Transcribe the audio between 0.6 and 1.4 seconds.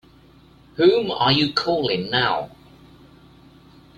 Whom are